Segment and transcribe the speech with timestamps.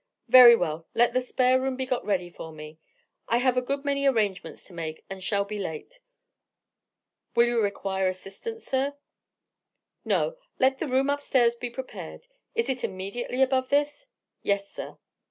[0.29, 2.79] "Very well; let the spare room be got ready for me.
[3.27, 5.99] I have a good many arrangements to make, and shall be late."
[7.35, 8.95] "Will you require assistance, sir?"
[10.03, 10.37] "No.
[10.57, 12.25] Let the room up stairs be prepared.
[12.55, 14.07] Is it immediately above this?"
[14.41, 14.97] "Yes, sir."